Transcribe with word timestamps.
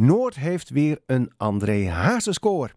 Noord 0.00 0.34
heeft 0.34 0.70
weer 0.70 0.98
een 1.06 1.32
André 1.36 1.88
Hazes-koor. 1.88 2.70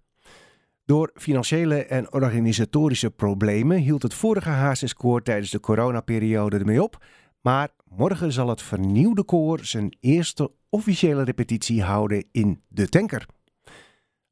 Door 0.85 1.11
financiële 1.13 1.85
en 1.85 2.13
organisatorische 2.13 3.11
problemen 3.11 3.77
hield 3.77 4.01
het 4.01 4.13
vorige 4.13 4.49
Hazes-koor 4.49 5.21
tijdens 5.21 5.51
de 5.51 5.59
coronaperiode 5.59 6.57
ermee 6.57 6.83
op. 6.83 6.97
Maar 7.41 7.69
morgen 7.85 8.31
zal 8.31 8.49
het 8.49 8.61
vernieuwde 8.61 9.23
koor 9.23 9.59
zijn 9.59 9.97
eerste 9.99 10.51
officiële 10.69 11.23
repetitie 11.23 11.83
houden 11.83 12.25
in 12.31 12.63
De 12.67 12.89
Tanker. 12.89 13.25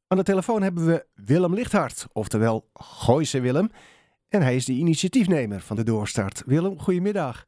Aan 0.06 0.18
de 0.18 0.24
telefoon 0.24 0.62
hebben 0.62 0.86
we 0.86 1.06
Willem 1.14 1.54
Lichthart, 1.54 2.06
oftewel 2.12 2.68
Gooise 2.72 3.40
Willem. 3.40 3.70
En 4.28 4.42
hij 4.42 4.54
is 4.54 4.64
de 4.64 4.72
initiatiefnemer 4.72 5.60
van 5.60 5.76
de 5.76 5.84
Doorstart. 5.84 6.42
Willem, 6.46 6.78
goedemiddag. 6.78 7.46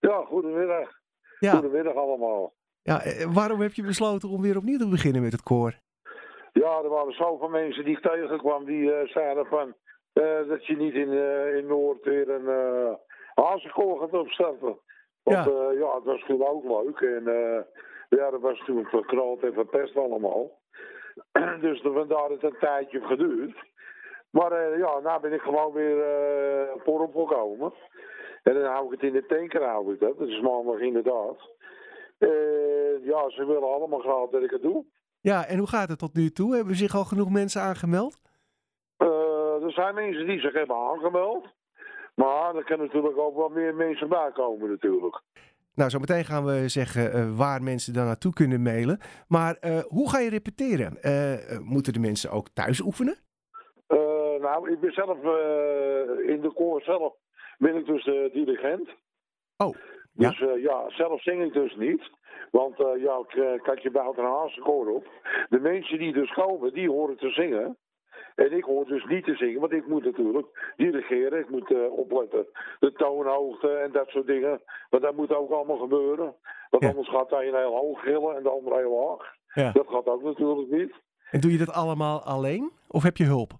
Ja, 0.00 0.24
goedemiddag. 0.26 0.98
Ja, 1.38 1.52
Goedemiddag 1.52 1.94
allemaal. 1.94 2.58
Ja, 2.82 3.02
eh, 3.02 3.34
waarom 3.34 3.60
heb 3.60 3.72
je 3.72 3.82
besloten 3.82 4.28
om 4.28 4.42
weer 4.42 4.56
opnieuw 4.56 4.78
te 4.78 4.88
beginnen 4.88 5.22
met 5.22 5.32
het 5.32 5.42
koor? 5.42 5.74
Ja, 6.52 6.80
er 6.82 6.88
waren 6.88 7.12
zoveel 7.12 7.48
mensen 7.48 7.84
die 7.84 7.96
ik 7.96 8.02
tegenkwam 8.02 8.64
die 8.64 8.92
eh, 8.92 9.08
zeiden 9.08 9.46
van 9.46 9.74
eh, 10.12 10.48
dat 10.48 10.66
je 10.66 10.76
niet 10.76 10.94
in, 10.94 11.12
in 11.56 11.66
Noord 11.66 12.04
weer 12.04 12.30
een 12.30 12.48
uh, 12.48 12.92
hazenkoor 13.34 14.00
gaat 14.00 14.12
opstarten. 14.12 14.78
Want 15.22 15.44
Ja. 15.44 15.52
ja. 15.52 15.70
ja, 15.70 15.94
het 15.94 16.04
was 16.04 16.24
toen 16.26 16.46
ook 16.46 16.64
leuk. 16.64 17.00
En 17.00 17.24
ja, 18.08 18.30
dat 18.30 18.40
was 18.40 18.62
toen 18.64 18.84
verkrold 18.84 19.42
en 19.42 19.52
verpest 19.52 19.96
allemaal. 19.96 20.58
dus 21.60 21.80
vandaar 21.80 22.28
dat 22.28 22.30
het 22.30 22.42
een 22.42 22.58
tijdje 22.60 22.98
heeft 22.98 23.10
geduurd. 23.10 23.56
Maar 24.30 24.78
ja, 24.78 24.98
nou 24.98 25.20
ben 25.20 25.32
ik 25.32 25.40
gewoon 25.40 25.72
weer 25.72 26.04
voor 26.84 27.00
op 27.00 27.14
gekomen. 27.14 27.72
En 28.42 28.54
dan 28.54 28.64
hou 28.64 28.84
ik 28.84 28.90
het 28.90 29.02
in 29.02 29.12
de 29.12 29.26
tanker, 29.26 29.64
hou 29.64 29.92
ik 29.92 30.00
dat. 30.00 30.18
Dat 30.18 30.28
is 30.28 30.40
maandag 30.40 30.78
inderdaad. 30.78 31.58
Eh, 32.20 33.06
ja, 33.06 33.30
ze 33.30 33.44
willen 33.46 33.74
allemaal 33.74 33.98
graag 33.98 34.30
dat 34.30 34.42
ik 34.42 34.50
het 34.50 34.62
doe. 34.62 34.84
Ja, 35.20 35.46
en 35.46 35.58
hoe 35.58 35.68
gaat 35.68 35.88
het 35.88 35.98
tot 35.98 36.14
nu 36.14 36.30
toe? 36.30 36.56
Hebben 36.56 36.74
zich 36.74 36.94
al 36.94 37.04
genoeg 37.04 37.30
mensen 37.30 37.60
aangemeld? 37.60 38.20
Eh, 38.96 39.62
er 39.62 39.72
zijn 39.72 39.94
mensen 39.94 40.26
die 40.26 40.40
zich 40.40 40.52
hebben 40.52 40.76
aangemeld. 40.76 41.46
Maar 42.14 42.54
er 42.56 42.64
kunnen 42.64 42.86
natuurlijk 42.86 43.18
ook 43.18 43.36
wel 43.36 43.48
meer 43.48 43.74
mensen 43.74 44.08
bij 44.08 44.30
komen 44.32 44.68
natuurlijk. 44.70 45.20
Nou, 45.74 45.90
zometeen 45.90 46.24
gaan 46.24 46.44
we 46.44 46.68
zeggen 46.68 47.12
eh, 47.12 47.36
waar 47.36 47.62
mensen 47.62 47.92
dan 47.92 48.04
naartoe 48.04 48.32
kunnen 48.32 48.62
mailen. 48.62 48.98
Maar 49.28 49.56
hoe 49.88 50.10
ga 50.10 50.18
je 50.18 50.30
repeteren? 50.30 50.98
Moeten 51.64 51.92
de 51.92 51.98
mensen 51.98 52.30
ook 52.30 52.48
thuis 52.48 52.80
oefenen? 52.80 53.16
Nou, 54.40 54.70
ik 54.70 54.80
ben 54.80 54.92
zelf 54.92 55.16
in 56.26 56.40
de 56.40 56.52
koor 56.54 56.82
zelf 56.82 57.14
ben 57.58 57.76
ik 57.76 57.86
dus 57.86 58.04
de 58.04 58.30
dirigent. 58.32 58.88
Oh. 59.56 59.76
Dus 60.12 60.38
ja, 60.38 60.52
ja 60.54 60.84
zelf 60.90 61.22
zing 61.22 61.42
ik 61.44 61.52
dus 61.52 61.76
niet. 61.76 62.10
Want 62.50 62.80
eh, 62.80 63.02
ja, 63.02 63.22
k- 63.26 63.34
eh, 63.34 63.62
kijk, 63.62 63.78
je 63.78 63.90
bouwt 63.90 64.18
een 64.18 64.24
hazenkoor 64.24 64.88
op. 64.94 65.06
De 65.48 65.58
mensen 65.60 65.98
die 65.98 66.12
dus 66.12 66.32
komen, 66.32 66.72
die 66.72 66.88
horen 66.90 67.16
te 67.16 67.30
zingen. 67.30 67.76
En 68.34 68.52
ik 68.52 68.64
hoor 68.64 68.84
dus 68.86 69.04
niet 69.04 69.24
te 69.24 69.34
zingen, 69.34 69.60
want 69.60 69.72
ik 69.72 69.86
moet 69.86 70.04
natuurlijk 70.04 70.72
dirigeren. 70.76 71.38
Ik 71.38 71.50
moet 71.50 71.70
eh, 71.72 71.92
opletten. 71.92 72.46
De 72.78 72.92
toonhoogte 72.92 73.68
en 73.72 73.92
dat 73.92 74.08
soort 74.08 74.26
dingen. 74.26 74.60
Want 74.90 75.02
dat 75.02 75.16
moet 75.16 75.34
ook 75.34 75.50
allemaal 75.50 75.76
gebeuren. 75.78 76.34
Want 76.70 76.82
Ja. 76.82 76.88
anders 76.88 77.08
gaat 77.08 77.28
de 77.28 77.36
een 77.36 77.54
heel 77.54 77.76
hoog 77.76 78.00
gillen 78.00 78.36
en 78.36 78.42
de 78.42 78.50
ander 78.50 78.76
heel 78.78 79.06
laag. 79.08 79.32
Ja. 79.54 79.72
Dat 79.72 79.86
gaat 79.88 80.06
ook 80.06 80.22
natuurlijk 80.22 80.70
niet. 80.70 80.92
En 81.30 81.40
doe 81.40 81.52
je 81.52 81.58
dat 81.58 81.72
allemaal 81.72 82.22
alleen? 82.22 82.70
Of 82.88 83.02
heb 83.02 83.16
je 83.16 83.24
hulp? 83.24 83.50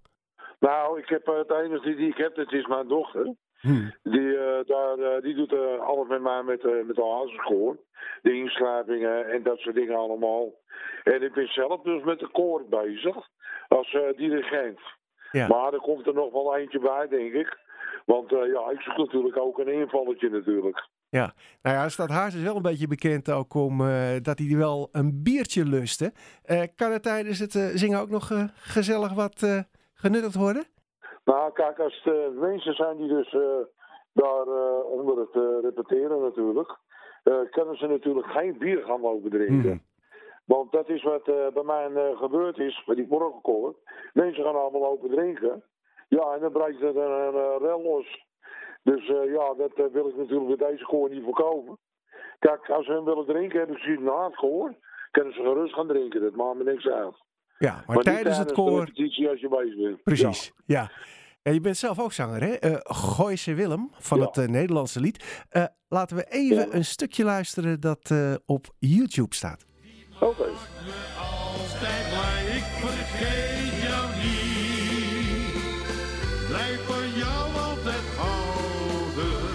Nou, 0.59 0.99
ik 0.99 1.07
heb, 1.09 1.27
eh, 1.27 1.37
het 1.37 1.51
enige 1.51 1.95
die 1.95 2.07
ik 2.09 2.17
heb, 2.17 2.35
dat 2.35 2.51
is 2.53 2.65
mijn 2.67 2.87
dochter. 2.87 3.35
Hm. 3.61 3.89
Die, 4.03 4.37
eh, 4.37 4.65
daar, 4.65 4.97
eh, 4.99 5.21
die 5.21 5.35
doet 5.35 5.53
eh, 5.53 5.79
alles 5.79 6.07
met 6.07 6.21
mij 6.21 6.43
met, 6.43 6.63
met 6.63 6.95
de 6.95 7.15
hazenschool. 7.15 7.75
De 8.21 8.33
inschrijvingen 8.33 9.25
en 9.31 9.43
dat 9.43 9.57
soort 9.59 9.75
dingen 9.75 9.95
allemaal. 9.95 10.53
En 11.03 11.21
ik 11.21 11.33
ben 11.33 11.47
zelf 11.47 11.81
dus 11.81 12.03
met 12.03 12.19
de 12.19 12.29
koor 12.31 12.65
bezig. 12.69 13.15
Als 13.67 13.97
dirigent. 14.15 14.79
Ja. 15.31 15.47
Maar 15.47 15.73
er 15.73 15.79
komt 15.79 16.07
er 16.07 16.13
nog 16.13 16.31
wel 16.31 16.57
eentje 16.57 16.79
bij, 16.79 17.07
denk 17.07 17.33
ik. 17.33 17.57
Want 18.05 18.29
ja, 18.29 18.69
ik 18.69 18.81
zoek 18.81 18.97
natuurlijk 18.97 19.37
ook 19.37 19.57
een 19.59 19.67
invalletje 19.67 20.29
natuurlijk. 20.29 20.87
Ja, 21.09 21.33
nou 21.61 21.75
ja, 21.75 21.89
Stad 21.89 22.09
Haars 22.09 22.35
is 22.35 22.43
wel 22.43 22.55
een 22.55 22.61
beetje 22.61 22.87
bekend 22.87 23.31
ook 23.31 23.53
om 23.53 23.77
dat 24.21 24.39
hij 24.39 24.57
wel 24.57 24.89
een 24.91 25.23
biertje 25.23 25.65
lust. 25.65 25.99
hè? 25.99 26.07
Eh, 26.43 26.67
kan 26.75 26.91
er 26.91 27.01
tijdens 27.01 27.39
het 27.39 27.51
zingen 27.51 27.99
ook 27.99 28.09
nog 28.09 28.49
gezellig 28.55 29.13
wat 29.13 29.65
genuttigd 29.93 30.35
worden? 30.35 30.65
Nou, 31.23 31.51
kijk, 31.51 31.79
als 31.79 32.01
het 32.03 32.13
eh, 32.13 32.39
mensen 32.39 32.73
zijn 32.73 32.97
die 32.97 33.07
dus 33.07 33.33
eh, 33.33 33.59
daar 34.13 34.47
eh, 34.47 34.85
onder 34.85 35.17
het 35.17 35.63
repeteren 35.63 36.21
natuurlijk, 36.21 36.77
kunnen 37.49 37.77
ze 37.77 37.87
natuurlijk 37.87 38.27
geen 38.27 38.57
bier 38.57 38.83
gaan 38.83 39.01
lopen 39.01 39.29
drinken. 39.29 39.71
Hm. 39.71 39.89
Want 40.45 40.71
dat 40.71 40.89
is 40.89 41.03
wat 41.03 41.23
bij 41.53 41.63
mij 41.63 42.15
gebeurd 42.15 42.57
is, 42.57 42.83
met 42.85 42.97
die 42.97 43.07
morgenkoor. 43.07 43.75
Mensen 44.13 44.43
gaan 44.43 44.55
allemaal 44.55 44.81
lopen 44.81 45.09
drinken. 45.09 45.63
Ja, 46.07 46.33
en 46.33 46.39
dan 46.39 46.51
breekt 46.51 46.81
er 46.81 46.97
een, 46.97 47.35
een, 47.35 47.57
rel 47.57 47.81
los. 47.81 48.25
Dus 48.83 49.07
ja, 49.07 49.53
dat 49.53 49.91
wil 49.91 50.07
ik 50.07 50.15
natuurlijk 50.15 50.57
bij 50.57 50.69
deze 50.69 50.85
koor 50.85 51.09
niet 51.09 51.23
voorkomen. 51.23 51.77
Kijk, 52.39 52.69
als 52.69 52.85
ze 52.85 52.91
hem 52.91 53.03
willen 53.03 53.25
drinken, 53.25 53.59
hebben 53.59 53.81
ze 53.81 53.97
na 53.99 54.25
het 54.25 54.35
koor. 54.35 54.73
Kunnen 55.11 55.33
ze 55.33 55.41
gerust 55.41 55.73
gaan 55.73 55.87
drinken, 55.87 56.21
dat 56.21 56.35
maakt 56.35 56.57
me 56.57 56.63
niks 56.63 56.87
uit. 56.87 57.15
Ja, 57.61 57.83
maar, 57.87 57.97
tijdens 57.97 58.37
het 58.37 58.47
de 58.47 58.53
koor... 58.53 58.79
repetitie 58.79 59.29
als 59.29 59.39
je 59.39 59.49
bezig 59.49 59.75
bent. 59.77 60.03
Precies, 60.03 60.51
ja. 60.65 60.91
En 61.41 61.53
je 61.53 61.61
bent 61.61 61.77
zelf 61.77 61.99
ook 61.99 62.13
zanger, 62.13 62.41
hè? 62.41 62.49
Eh 62.53 62.75
Gooise 62.83 63.53
Willem 63.53 63.89
van 63.99 64.19
Ja. 64.19 64.25
het 64.25 64.37
eh, 64.37 64.47
Nederlandse 64.47 64.99
lied. 64.99 65.45
Eh, 65.49 65.63
laten 65.87 66.15
we 66.17 66.25
even 66.29 66.55
Ja. 66.55 66.67
een 66.71 66.85
stukje 66.85 67.23
luisteren 67.23 67.79
dat 67.79 68.11
eh, 68.11 68.33
op 68.45 68.67
YouTube 68.79 69.35
staat. 69.35 69.65
Oké. 70.19 70.43
blij, 72.09 72.45
ik 72.57 72.63
vergeet 72.63 73.81
jou 73.81 74.07
niet. 74.15 75.53
Blijf 76.47 76.85
van 76.85 77.09
jou 77.19 77.55
altijd 77.55 78.07
houden. 78.17 79.49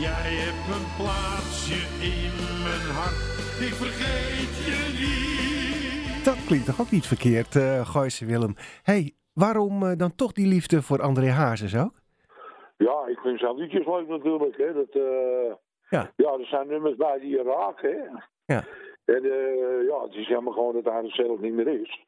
Jij 0.00 0.32
hebt 0.44 0.76
een 0.76 0.86
plaatsje 0.96 1.80
in 2.00 2.32
mijn 2.62 2.88
hart, 2.96 3.16
ik 3.68 3.74
vergeet 3.74 4.56
je 4.66 4.78
niet. 5.00 5.73
Dat 6.24 6.44
klinkt 6.46 6.66
toch 6.66 6.80
ook 6.80 6.90
niet 6.90 7.06
verkeerd, 7.06 7.54
Gooise 7.88 8.26
Willem. 8.26 8.54
hey, 8.82 9.12
waarom 9.32 9.82
eh, 9.82 9.96
dan 9.96 10.14
toch 10.14 10.32
die 10.32 10.46
liefde 10.46 10.82
voor 10.82 11.02
André 11.02 11.28
Hazes 11.30 11.76
ook? 11.76 11.92
Ja, 12.76 13.06
ik 13.06 13.18
vind 13.18 13.38
zo'n 13.38 13.56
liedjes 13.56 13.86
leuk 13.86 14.08
natuurlijk. 14.08 14.56
Hè. 14.56 14.72
Dat, 14.72 14.88
eh, 14.88 15.52
Ja. 15.88 16.10
ja, 16.16 16.32
er 16.32 16.46
zijn 16.46 16.68
nummers 16.68 16.96
bij 16.96 17.18
die 17.18 17.30
je 17.30 17.42
raken. 17.42 17.90
Hè. 17.90 18.04
Ja. 18.54 18.64
En 19.04 19.22
ja, 19.90 20.02
het 20.02 20.14
is 20.14 20.26
helemaal 20.28 20.52
gewoon 20.52 20.72
dat 20.74 20.84
hij 20.92 21.02
er 21.02 21.10
zelf 21.10 21.40
niet 21.40 21.52
meer 21.52 21.80
is. 21.80 22.04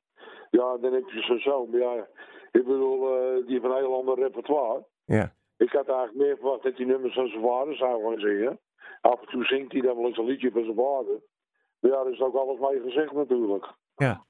Ja, 0.50 0.76
dan 0.76 0.93
heb 0.93 1.09
je 1.09 1.21
zo'n 1.22 1.38
zoon. 1.38 1.71
Maar 1.71 1.81
ja, 1.81 2.06
ik 2.53 2.65
bedoel, 2.65 3.00
die 3.47 3.53
heeft 3.53 3.65
een 3.65 3.76
heel 3.76 3.97
ander 3.99 4.15
repertoire. 4.15 4.84
Ja. 5.05 5.32
Ik 5.56 5.72
had 5.72 5.88
eigenlijk 5.88 6.19
meer 6.19 6.37
verwacht 6.37 6.62
dat 6.62 6.76
die 6.76 6.87
nummers 6.87 7.15
van 7.15 7.28
zijn 7.28 7.43
vader 7.43 7.76
zou 7.76 8.03
gaan 8.03 8.21
zingen. 8.21 8.59
Af 9.00 9.21
en 9.21 9.26
toe 9.28 9.44
zingt 9.44 9.72
hij 9.72 9.81
dan 9.81 9.97
wel 9.97 10.06
eens 10.06 10.19
een 10.19 10.25
liedje 10.25 10.50
van 10.50 10.62
zijn 10.65 10.76
vader. 10.76 11.21
Maar 11.81 11.91
ja, 11.91 12.03
daar 12.03 12.12
is 12.12 12.21
ook 12.21 12.34
alles 12.34 12.59
mee 12.60 12.81
gezegd 12.81 13.12
natuurlijk. 13.12 13.66
Ja. 13.97 14.25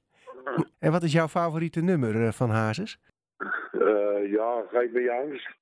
En 0.79 0.91
wat 0.91 1.03
is 1.03 1.11
jouw 1.13 1.27
favoriete 1.27 1.81
nummer 1.81 2.25
eh, 2.25 2.31
van 2.31 2.49
Hazes? 2.49 2.99
Eh, 3.71 4.31
ja, 4.31 4.63
geef 4.71 4.91
me 4.91 5.01
je 5.01 5.11
angst. 5.11 5.55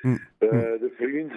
Hm. 0.00 0.16
Eh, 0.38 0.48
Hm. 0.48 0.56
de 0.58 0.92
vriend. 0.96 1.32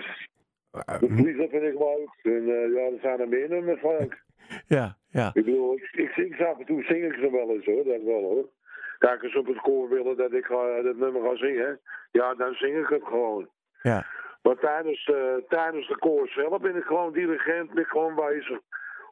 De 0.72 1.08
hm, 1.08 1.16
vlieger 1.18 1.50
vind 1.50 1.64
ik 1.64 1.80
leuk. 1.80 2.10
En 2.34 2.46
ja, 2.46 2.80
er 2.82 3.00
zijn 3.02 3.20
er 3.20 3.28
meer 3.28 3.50
nummers 3.50 3.80
van. 3.80 4.14
ja, 4.78 4.98
ja, 5.10 5.28
Ik 5.34 5.46
bedoel, 5.46 5.74
ik, 5.76 5.90
ik 5.92 6.10
zing 6.10 6.36
ze 6.36 6.46
af 6.46 6.60
en 6.60 6.66
toe, 6.66 6.84
zing 6.84 7.04
ik 7.04 7.14
ze 7.14 7.32
wel 7.32 7.50
eens 7.50 7.66
hoor, 7.66 7.84
dat 7.84 8.02
wel 8.04 8.22
hoor. 8.22 8.50
Kijk, 9.00 9.26
ze 9.32 9.40
op 9.40 9.46
het 9.48 9.62
koor 9.62 9.90
willen 9.90 10.18
dat 10.18 10.34
ik 10.34 10.46
ga, 10.46 10.82
dat 10.82 10.96
nummer 10.96 11.22
ga 11.22 11.36
zingen, 11.36 11.80
ja, 12.12 12.34
dan 12.36 12.54
zing 12.54 12.78
ik 12.78 12.88
het 12.88 13.04
gewoon. 13.04 13.50
ja. 13.82 14.06
Maar 14.42 14.56
tijdens, 14.56 15.12
tijdens 15.48 15.88
de 15.88 15.98
koor 15.98 16.28
zelf 16.28 16.62
ben 16.62 16.76
ik 16.76 16.84
gewoon 16.84 17.14
dirigent, 17.14 17.70
ben 17.74 17.84
ik 17.84 17.90
gewoon 17.90 18.16
bezig 18.16 18.60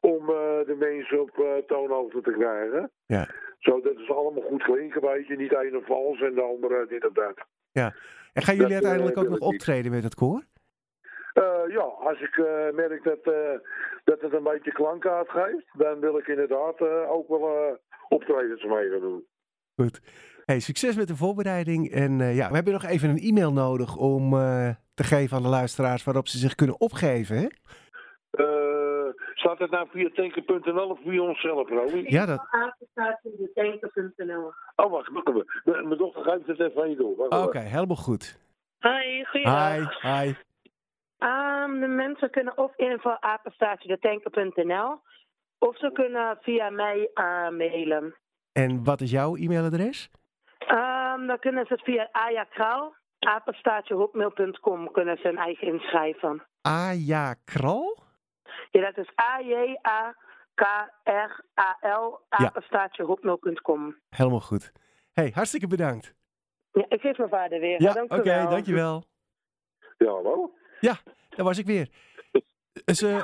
om 0.01 0.21
eh, 0.29 0.35
de 0.65 0.75
mensen 0.79 1.21
op 1.21 1.29
eh, 1.37 1.45
toonhoogte 1.67 2.21
te 2.21 2.31
krijgen. 2.31 2.91
Ja. 3.05 3.27
Zodat 3.59 3.95
het 3.95 4.09
allemaal 4.09 4.43
goed 4.43 4.63
klinken, 4.63 5.01
weet 5.01 5.27
je, 5.27 5.35
niet 5.35 5.49
de 5.49 5.59
ene 5.65 5.81
vals 5.85 6.21
en 6.21 6.33
de 6.33 6.41
andere 6.41 6.85
dit 6.89 7.05
of 7.07 7.13
dat. 7.13 7.37
ja. 7.71 7.93
En 8.33 8.41
gaan 8.41 8.55
jullie 8.55 8.73
Dat, 8.73 8.81
eh, 8.83 8.89
uiteindelijk 8.89 9.17
ook 9.17 9.39
nog 9.39 9.49
optreden 9.49 9.91
met 9.91 10.03
het 10.03 10.15
koor? 10.15 10.43
Eh, 11.33 11.43
ja, 11.67 11.81
als 11.81 12.21
ik 12.21 12.37
eh, 12.37 12.69
merk 12.73 13.03
dat, 13.03 13.33
eh, 13.33 13.59
dat 14.03 14.21
het 14.21 14.33
een 14.33 14.43
beetje 14.43 14.71
klank 14.71 15.05
uitgeeft, 15.05 15.65
dan 15.73 15.99
wil 15.99 16.17
ik 16.17 16.27
inderdaad 16.27 16.79
eh, 16.81 17.11
ook 17.11 17.27
wel 17.27 17.47
eh, 17.49 17.73
optredens 18.09 18.63
mee 18.63 18.89
gaan 18.89 18.99
doen. 18.99 19.25
Goed. 19.75 20.01
Hey, 20.45 20.59
succes 20.59 20.95
met 20.95 21.07
de 21.07 21.15
voorbereiding. 21.15 21.91
En 21.91 22.21
eh, 22.21 22.35
ja, 22.35 22.49
we 22.49 22.55
hebben 22.55 22.73
nog 22.73 22.83
even 22.85 23.09
een 23.09 23.17
e-mail 23.17 23.53
nodig 23.53 23.97
om 23.97 24.33
eh, 24.33 24.69
te 24.93 25.03
geven 25.03 25.37
aan 25.37 25.43
de 25.43 25.49
luisteraars 25.49 26.03
waarop 26.03 26.27
ze 26.27 26.37
zich 26.37 26.55
kunnen 26.55 26.79
opgeven. 26.79 27.37
Hè? 27.37 27.47
Staat 29.49 29.69
het 29.69 29.71
nou 29.71 29.87
via 29.89 30.09
tanken.nl 30.13 30.89
of 30.89 30.99
via 31.01 31.21
onszelf, 31.21 31.69
Romy? 31.69 32.03
Ja, 32.07 32.25
dat. 32.25 32.47
Oh, 34.75 34.91
wacht, 34.91 35.09
wacht 35.11 35.27
even. 35.27 35.45
Mijn 35.63 35.87
mijn 35.87 35.97
dochter 35.97 36.23
geeft 36.23 36.47
het 36.47 36.59
even 36.59 36.81
aan 36.81 36.89
je 36.89 36.95
door. 36.95 37.15
Wacht 37.15 37.47
Oké, 37.47 37.59
helemaal 37.59 37.95
goed. 37.95 38.39
Hoi, 38.79 39.15
Hi, 39.15 39.23
goeiedag. 39.23 40.01
hi. 40.01 40.33
Ehm, 41.17 41.79
de 41.79 41.87
mensen 41.87 42.29
kunnen 42.29 42.57
of 42.57 42.75
info 42.75 43.17
apenstaartjedetanker.nl 43.19 45.01
Of 45.59 45.77
ze 45.77 45.91
kunnen 45.93 46.37
via 46.41 46.69
mij 46.69 47.09
eh, 47.13 47.23
mailen. 47.49 48.15
En 48.51 48.83
wat 48.83 49.01
is 49.01 49.11
jouw 49.11 49.35
e-mailadres? 49.35 50.09
Ehm, 50.57 51.27
dan 51.27 51.39
kunnen 51.39 51.65
ze 51.65 51.73
het 51.73 51.83
via 51.83 52.09
Aja 52.11 52.43
Kraal, 52.43 52.95
apenstaartjehotmail.com, 53.19 54.91
kunnen 54.91 55.17
ze 55.17 55.27
hun 55.27 55.37
eigen 55.37 55.67
inschrijven. 55.67 56.43
Aja 56.61 57.35
Kral? 57.45 58.07
Ja, 58.69 58.81
dat 58.91 58.97
is 58.97 59.11
A-J-A-K-R-A-L, 60.95 62.19
apenstaartjehotmail.com. 62.29 63.95
Helemaal 64.09 64.39
goed. 64.39 64.71
hey, 65.13 65.31
hartstikke 65.33 65.67
bedankt. 65.67 66.15
Ja, 66.71 66.85
ik 66.89 67.01
geef 67.01 67.17
mijn 67.17 67.29
vader 67.29 67.59
weer. 67.59 67.81
Ja, 67.81 67.93
Dank 67.93 68.13
oké, 68.13 68.45
dankjewel. 68.49 69.03
Ja, 69.97 70.07
hallo? 70.11 70.53
Ja, 70.79 70.97
daar 71.29 71.45
was 71.45 71.57
ik 71.57 71.65
weer. 71.65 71.89
Dus, 72.85 73.01
eh, 73.01 73.23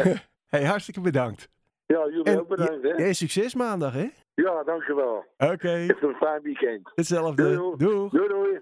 hey, 0.52 0.64
hartstikke 0.64 1.00
bedankt. 1.00 1.48
Ja, 1.86 2.06
jullie 2.08 2.22
En 2.24 2.40
ook 2.40 2.48
bedankt, 2.48 2.82
hè? 2.82 2.88
ja, 3.04 3.12
succes 3.12 3.54
maandag, 3.54 3.92
hè? 3.92 4.08
Ja, 4.34 4.62
dankjewel. 4.64 5.24
Oké, 5.36 5.86
Echt 5.88 6.02
een 6.02 6.14
fijn 6.14 6.42
weekend. 6.42 6.92
hetzelfde. 6.94 7.42
Doei. 7.56 7.76
Doeg. 7.76 8.10
Doei, 8.10 8.28
doei. 8.28 8.60